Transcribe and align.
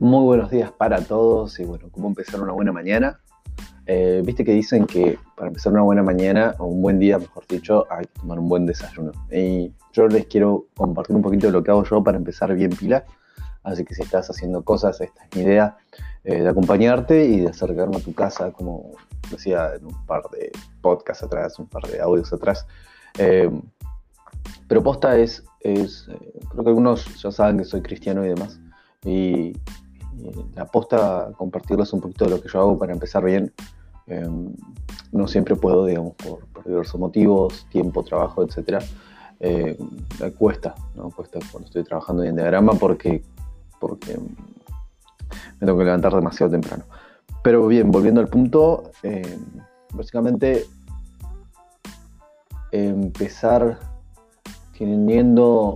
Muy 0.00 0.24
buenos 0.24 0.50
días 0.50 0.72
para 0.72 1.04
todos 1.04 1.60
y 1.60 1.64
bueno, 1.64 1.90
¿cómo 1.92 2.08
empezar 2.08 2.40
una 2.40 2.54
buena 2.54 2.72
mañana? 2.72 3.20
Eh, 3.84 4.22
viste 4.24 4.46
que 4.46 4.52
dicen 4.52 4.86
que 4.86 5.18
para 5.36 5.48
empezar 5.48 5.74
una 5.74 5.82
buena 5.82 6.02
mañana 6.02 6.54
o 6.58 6.68
un 6.68 6.80
buen 6.80 6.98
día, 6.98 7.18
mejor 7.18 7.46
dicho, 7.46 7.86
hay 7.90 8.06
que 8.06 8.18
tomar 8.18 8.38
un 8.38 8.48
buen 8.48 8.64
desayuno. 8.64 9.12
Y 9.30 9.74
yo 9.92 10.08
les 10.08 10.24
quiero 10.24 10.68
compartir 10.74 11.14
un 11.14 11.20
poquito 11.20 11.48
de 11.48 11.52
lo 11.52 11.62
que 11.62 11.70
hago 11.70 11.84
yo 11.84 12.02
para 12.02 12.16
empezar 12.16 12.54
bien 12.54 12.70
pila. 12.70 13.04
Así 13.62 13.84
que 13.84 13.94
si 13.94 14.00
estás 14.00 14.30
haciendo 14.30 14.64
cosas, 14.64 14.98
esta 15.02 15.22
es 15.22 15.36
mi 15.36 15.42
idea 15.42 15.76
eh, 16.24 16.44
de 16.44 16.48
acompañarte 16.48 17.26
y 17.26 17.40
de 17.40 17.48
acercarme 17.48 17.98
a 17.98 18.00
tu 18.00 18.14
casa, 18.14 18.52
como 18.52 18.92
decía 19.30 19.74
en 19.74 19.84
un 19.84 20.06
par 20.06 20.22
de 20.30 20.50
podcasts 20.80 21.24
atrás, 21.24 21.58
un 21.58 21.66
par 21.66 21.82
de 21.82 22.00
audios 22.00 22.32
atrás. 22.32 22.66
Eh, 23.18 23.50
es, 24.70 25.44
es 25.60 26.08
creo 26.48 26.64
que 26.64 26.70
algunos 26.70 27.22
ya 27.22 27.30
saben 27.30 27.58
que 27.58 27.64
soy 27.64 27.82
cristiano 27.82 28.24
y 28.24 28.30
demás. 28.30 28.58
Y 29.04 29.52
la 30.54 30.62
aposta 30.62 31.30
compartirles 31.36 31.92
un 31.92 32.00
poquito 32.00 32.24
de 32.24 32.32
lo 32.32 32.40
que 32.40 32.48
yo 32.48 32.60
hago 32.60 32.78
para 32.78 32.92
empezar 32.92 33.24
bien. 33.24 33.52
Em, 34.06 34.54
no 35.12 35.28
siempre 35.28 35.56
puedo, 35.56 35.86
digamos, 35.86 36.14
por, 36.14 36.40
diversos 36.64 37.00
motivos, 37.00 37.66
tiempo, 37.70 38.02
trabajo, 38.02 38.42
etc. 38.42 38.82
Eh, 39.40 39.78
cuesta, 40.38 40.74
¿no? 40.94 41.10
Cuesta 41.10 41.38
cuando 41.50 41.66
estoy 41.66 41.84
trabajando 41.84 42.22
en 42.22 42.36
diagrama 42.36 42.74
porque, 42.74 43.22
porque 43.80 44.18
me 44.18 45.66
tengo 45.66 45.78
que 45.78 45.84
levantar 45.84 46.14
demasiado 46.14 46.52
temprano. 46.52 46.84
Pero 47.42 47.66
bien, 47.66 47.90
volviendo 47.90 48.20
al 48.20 48.28
punto, 48.28 48.90
em, 49.02 49.40
básicamente 49.94 50.66
empezar 52.72 53.78
teniendo 54.76 55.74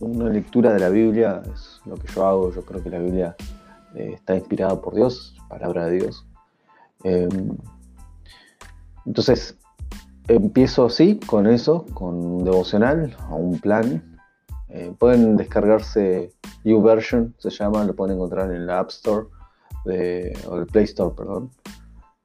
una 0.00 0.28
lectura 0.28 0.72
de 0.72 0.80
la 0.80 0.88
Biblia 0.88 1.42
es 1.52 1.80
lo 1.84 1.96
que 1.96 2.08
yo 2.12 2.26
hago. 2.26 2.52
Yo 2.52 2.62
creo 2.64 2.82
que 2.82 2.90
la 2.90 2.98
Biblia 2.98 3.36
eh, 3.94 4.12
está 4.14 4.34
inspirada 4.34 4.80
por 4.80 4.94
Dios, 4.94 5.36
palabra 5.48 5.86
de 5.86 5.98
Dios. 5.98 6.26
Em, 7.04 7.56
entonces, 9.06 9.58
empiezo 10.28 10.86
así, 10.86 11.18
con 11.26 11.46
eso, 11.46 11.86
con 11.94 12.14
un 12.14 12.44
devocional 12.44 13.16
o 13.30 13.36
un 13.36 13.58
plan. 13.58 14.18
Eh, 14.68 14.94
pueden 14.98 15.36
descargarse 15.36 16.32
YouVersion, 16.64 17.34
se 17.38 17.50
llama, 17.50 17.84
lo 17.84 17.94
pueden 17.94 18.16
encontrar 18.16 18.50
en 18.52 18.66
la 18.66 18.80
App 18.80 18.90
Store, 18.90 19.26
o 19.84 20.56
el 20.56 20.66
Play 20.66 20.84
Store, 20.84 21.14
perdón, 21.16 21.50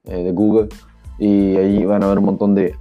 eh, 0.03 0.23
de 0.23 0.31
Google. 0.31 0.69
Y 1.19 1.57
ahí 1.57 1.83
van 1.83 2.03
a 2.03 2.07
ver 2.07 2.19
un 2.19 2.25
montón 2.25 2.53
de, 2.53 2.75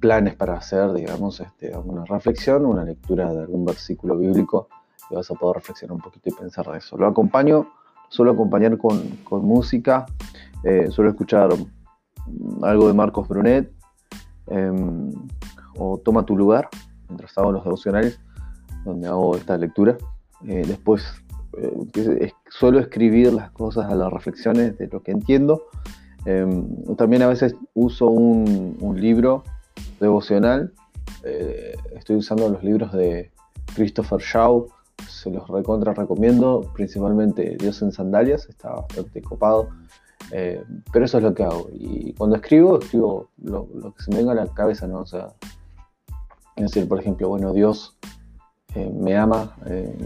planes 0.00 0.34
para 0.34 0.54
hacer, 0.54 0.92
digamos, 0.92 1.40
este, 1.40 1.76
una 1.78 2.04
reflexión, 2.04 2.66
una 2.66 2.84
lectura 2.84 3.32
de 3.32 3.40
algún 3.40 3.64
versículo 3.64 4.18
bíblico 4.18 4.68
y 5.08 5.14
vas 5.14 5.30
a 5.30 5.34
poder 5.34 5.56
reflexionar 5.56 5.94
un 5.94 6.02
poquito 6.02 6.28
y 6.28 6.32
pensar 6.32 6.66
de 6.66 6.78
eso. 6.78 6.96
Lo 6.96 7.06
acompaño 7.06 7.68
suelo 8.12 8.32
acompañar 8.32 8.76
con, 8.76 9.00
música, 9.42 10.04
eh, 10.64 10.88
suelo 10.90 11.10
escuchar 11.10 11.48
algo 12.62 12.86
de 12.86 12.92
Marcos 12.92 13.26
Brunet 13.26 13.72
em, 14.48 15.10
o 15.78 15.96
Toma 15.96 16.26
tu 16.26 16.36
lugar, 16.36 16.68
mientras 17.08 17.36
hago 17.38 17.52
los 17.52 17.64
devocionales, 17.64 18.20
donde 18.84 19.08
hago 19.08 19.34
esta 19.34 19.56
lectura. 19.56 19.96
Eh, 20.46 20.62
después 20.66 21.02
eh, 21.56 22.32
suelo 22.50 22.80
escribir 22.80 23.32
las 23.32 23.50
cosas 23.52 23.90
a 23.90 23.94
las 23.94 24.12
reflexiones 24.12 24.76
de 24.76 24.88
lo 24.88 25.02
que 25.02 25.12
entiendo. 25.12 25.62
Em, 26.26 26.66
también 26.96 27.22
a 27.22 27.28
veces 27.28 27.56
uso 27.72 28.08
un, 28.08 28.76
un 28.78 29.00
libro 29.00 29.42
devocional. 30.00 30.70
estoy 31.96 32.16
usando 32.16 32.48
los 32.50 32.62
libros 32.62 32.92
de 32.92 33.30
Christopher 33.74 34.20
Shaw, 34.20 34.66
se 35.22 35.30
los 35.30 35.48
recontra 35.48 35.94
recomiendo, 35.94 36.62
principalmente 36.74 37.56
Dios 37.58 37.80
en 37.82 37.92
sandalias, 37.92 38.48
está 38.48 38.70
bastante 38.72 39.22
copado, 39.22 39.68
eh, 40.32 40.64
pero 40.92 41.04
eso 41.04 41.18
es 41.18 41.24
lo 41.24 41.32
que 41.32 41.44
hago. 41.44 41.68
Y 41.72 42.12
cuando 42.14 42.36
escribo, 42.36 42.80
escribo 42.80 43.28
lo, 43.38 43.68
que 43.94 44.02
se 44.02 44.10
me 44.10 44.18
venga 44.18 44.32
a 44.32 44.34
la 44.34 44.46
cabeza, 44.48 44.88
¿no? 44.88 45.00
O 45.00 45.06
sea, 45.06 45.28
decir, 46.56 46.88
por 46.88 46.98
ejemplo, 46.98 47.28
bueno, 47.28 47.52
Dios 47.52 47.96
eh, 48.74 48.90
me 48.92 49.16
ama 49.16 49.54
eh, 49.66 49.96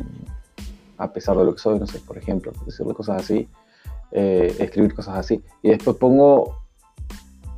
a 0.99 1.12
pesar 1.12 1.37
de 1.38 1.44
lo 1.44 1.54
que 1.54 1.60
soy, 1.60 1.78
no 1.78 1.87
sé, 1.87 1.98
por 2.00 2.19
ejemplo, 2.19 2.53
decirle 2.66 2.93
cosas 2.93 3.22
así, 3.22 3.48
escribir 4.10 4.94
cosas 4.94 5.16
así. 5.16 5.43
Y 5.62 5.71
después 5.71 5.97
pongo, 5.97 6.59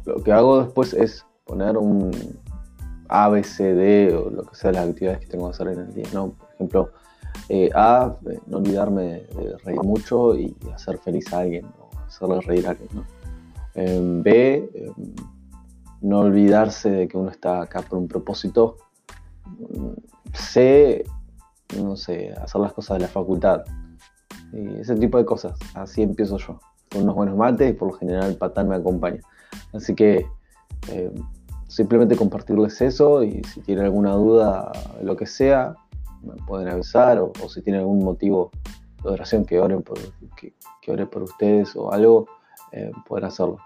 lo 0.05 0.23
que 0.23 0.33
hago 0.33 0.63
después 0.63 0.95
es 0.95 1.25
poner 1.45 1.77
un 1.77 2.11
ABCD 3.09 4.15
o 4.15 4.31
lo 4.31 4.43
que 4.45 4.55
sea 4.55 4.73
las 4.73 4.89
actividades 4.89 5.21
que 5.21 5.27
tengo 5.27 5.47
que 5.47 5.55
hacer 5.55 5.69
en 5.69 5.81
el 5.81 5.95
día, 5.95 6.07
¿no? 6.13 6.31
Por 6.31 6.49
ejemplo, 6.55 6.91
eh, 7.49 7.71
a, 7.75 8.17
eh, 8.29 8.39
no 8.47 8.59
olvidarme 8.59 9.03
de 9.03 9.57
reír 9.65 9.83
mucho 9.83 10.35
y 10.35 10.55
hacer 10.75 10.99
feliz 10.99 11.33
a 11.33 11.41
alguien, 11.41 11.67
o 11.79 11.89
hacerle 12.07 12.41
reír 12.41 12.67
a 12.67 12.71
alguien. 12.71 12.89
¿no? 12.93 13.05
B, 14.23 14.71
em, 14.75 15.15
no 16.01 16.21
olvidarse 16.21 16.91
de 16.91 17.09
que 17.09 17.17
uno 17.17 17.31
está 17.31 17.63
acá 17.63 17.83
por 17.83 17.99
un 17.99 18.09
propósito. 18.09 18.77
C, 20.33 21.05
no 21.81 21.97
sé, 21.97 22.33
hacer 22.33 22.61
las 22.61 22.73
cosas 22.73 22.99
de 22.99 23.03
la 23.03 23.09
facultad. 23.09 23.65
Y 24.53 24.81
ese 24.81 24.95
tipo 24.97 25.19
de 25.19 25.25
cosas. 25.25 25.59
Así 25.75 26.03
empiezo 26.03 26.39
yo. 26.39 26.61
Con 26.91 27.03
unos 27.03 27.15
buenos 27.15 27.37
mates 27.37 27.71
y 27.71 27.73
por 27.75 27.93
lo 27.93 27.95
general 27.95 28.31
el 28.31 28.37
patán 28.37 28.69
me 28.69 28.77
acompaña. 28.77 29.21
Así 29.73 29.95
que 29.95 30.27
em, 30.91 31.15
simplemente 31.67 32.17
compartirles 32.17 32.81
eso 32.81 33.23
y 33.23 33.43
si 33.45 33.61
tienen 33.61 33.85
alguna 33.85 34.13
duda, 34.13 34.73
lo 35.03 35.17
que 35.17 35.27
sea, 35.27 35.77
me 36.23 36.35
pueden 36.47 36.69
avisar 36.69 37.19
o, 37.19 37.33
si 37.49 37.63
tienen 37.63 37.83
algún 37.83 38.05
motivo 38.05 38.51
de 39.03 39.11
oración 39.11 39.45
que 39.45 39.59
oren 39.61 39.83
por, 39.83 39.99
que, 40.37 40.53
ore 40.91 41.07
por 41.07 41.23
ustedes 41.23 41.77
o 41.77 41.93
algo, 41.93 42.27
eh, 42.73 42.91
pueden 43.07 43.27
hacerlo. 43.27 43.59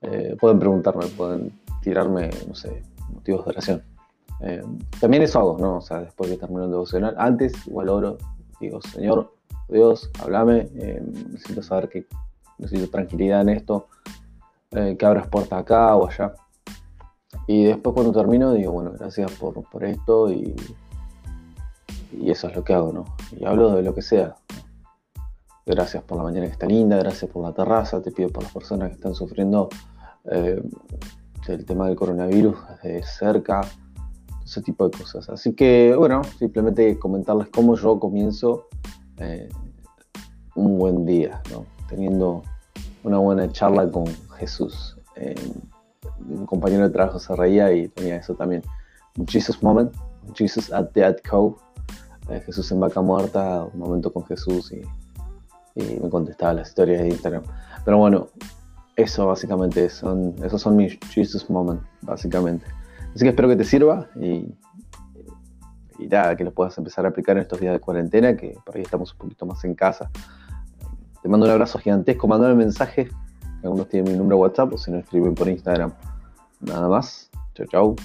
Eh, 0.00 0.36
pueden 0.40 0.58
preguntarme, 0.58 1.06
pueden 1.08 1.60
tirarme, 1.82 2.30
no 2.48 2.54
sé, 2.54 2.82
motivos 3.12 3.44
de 3.44 3.50
oración. 3.50 3.82
Eh, 4.40 4.62
también 5.00 5.22
eso 5.22 5.38
hago, 5.38 5.58
¿no? 5.58 5.76
O 5.76 5.80
sea, 5.80 6.00
después 6.00 6.30
de 6.30 6.36
terminar 6.36 6.64
el 6.64 6.70
devocional, 6.70 7.14
antes 7.18 7.66
igual 7.66 7.88
oro, 7.88 8.18
digo, 8.60 8.80
Señor, 8.82 9.32
Dios, 9.68 10.10
háblame, 10.20 10.68
necesito 11.30 11.62
saber 11.62 11.88
que 11.88 12.06
necesito 12.58 12.90
tranquilidad 12.90 13.42
en 13.42 13.50
esto, 13.50 13.88
que 14.70 15.06
abras 15.06 15.28
puertas 15.28 15.60
acá 15.60 15.94
o 15.94 16.08
allá. 16.08 16.34
Y 17.46 17.64
después 17.64 17.94
cuando 17.94 18.12
termino 18.12 18.52
digo, 18.52 18.72
bueno, 18.72 18.92
gracias 18.92 19.32
por, 19.32 19.62
por 19.68 19.84
esto 19.84 20.30
y 20.30 20.54
y 22.12 22.30
eso 22.30 22.48
es 22.48 22.56
lo 22.56 22.64
que 22.64 22.74
hago, 22.74 22.92
¿no? 22.92 23.04
Y 23.38 23.44
hablo 23.44 23.70
de 23.74 23.82
lo 23.82 23.94
que 23.94 24.02
sea. 24.02 24.36
Gracias 25.64 26.02
por 26.02 26.18
la 26.18 26.24
mañana 26.24 26.46
que 26.46 26.52
está 26.52 26.66
linda, 26.66 26.96
gracias 26.96 27.30
por 27.30 27.42
la 27.42 27.52
terraza, 27.52 28.02
te 28.02 28.10
pido 28.10 28.28
por 28.30 28.42
las 28.42 28.52
personas 28.52 28.88
que 28.88 28.94
están 28.96 29.14
sufriendo 29.14 29.68
eh, 30.30 30.60
el 31.48 31.64
tema 31.64 31.86
del 31.86 31.96
coronavirus 31.96 32.56
desde 32.82 33.02
cerca, 33.04 33.60
ese 34.44 34.60
tipo 34.62 34.88
de 34.88 34.98
cosas. 34.98 35.28
Así 35.28 35.54
que, 35.54 35.94
bueno, 35.96 36.22
simplemente 36.38 36.98
comentarles 36.98 37.48
cómo 37.48 37.76
yo 37.76 37.98
comienzo 38.00 38.68
eh, 39.18 39.48
un 40.56 40.78
buen 40.78 41.06
día, 41.06 41.40
¿no? 41.50 41.64
Teniendo 41.88 42.42
una 43.04 43.18
buena 43.18 43.50
charla 43.50 43.90
con 43.90 44.06
Jesús. 44.36 44.98
Eh, 45.16 45.34
un 46.28 46.46
compañero 46.46 46.84
de 46.84 46.90
trabajo 46.90 47.18
se 47.18 47.34
reía 47.36 47.72
y 47.72 47.88
tenía 47.88 48.16
eso 48.16 48.34
también. 48.34 48.62
Jesus 49.28 49.62
moment, 49.62 49.92
Jesus 50.34 50.72
at 50.72 50.90
Dead 50.92 51.16
Cove 51.28 51.56
eh, 52.28 52.42
Jesús 52.44 52.70
en 52.72 52.80
vaca 52.80 53.00
muerta, 53.00 53.64
un 53.64 53.78
momento 53.78 54.12
con 54.12 54.24
Jesús 54.24 54.72
y, 54.72 54.82
me 55.74 56.10
contestaba 56.10 56.52
las 56.52 56.68
historias 56.68 57.00
de 57.00 57.08
Instagram. 57.08 57.42
Pero 57.82 57.96
bueno, 57.96 58.28
eso 58.94 59.26
básicamente 59.26 59.88
son, 59.88 60.34
esos 60.44 60.60
son 60.60 60.76
mis 60.76 60.98
Jesus 61.10 61.48
moments, 61.48 61.82
básicamente. 62.02 62.66
Así 63.14 63.20
que 63.20 63.30
espero 63.30 63.48
que 63.48 63.56
te 63.56 63.64
sirva 63.64 64.06
y, 64.16 64.54
nada, 66.10 66.36
que 66.36 66.44
lo 66.44 66.52
puedas 66.52 66.76
empezar 66.76 67.06
a 67.06 67.08
aplicar 67.08 67.36
en 67.36 67.42
estos 67.42 67.58
días 67.58 67.72
de 67.72 67.80
cuarentena, 67.80 68.36
que 68.36 68.54
por 68.66 68.76
ahí 68.76 68.82
estamos 68.82 69.12
un 69.12 69.18
poquito 69.18 69.46
más 69.46 69.64
en 69.64 69.74
casa. 69.74 70.10
Te 71.22 71.28
mando 71.28 71.46
un 71.46 71.52
abrazo 71.52 71.78
gigantesco, 71.78 72.28
mandame 72.28 72.54
mensaje. 72.54 73.08
Algunos 73.62 73.88
tienen 73.88 74.12
mi 74.12 74.18
número 74.18 74.38
WhatsApp 74.38 74.74
o 74.74 74.78
si 74.78 74.90
no 74.90 74.98
escriben 74.98 75.34
por 75.34 75.48
Instagram. 75.48 75.92
Nada 76.60 76.88
más. 76.88 77.30
Chau, 77.54 77.66
chau. 77.66 77.96